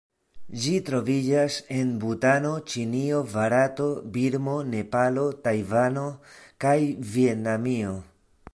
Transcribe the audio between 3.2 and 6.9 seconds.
Barato, Birmo, Nepalo, Tajvano kaj